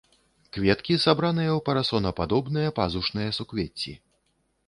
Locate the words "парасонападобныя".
1.67-2.69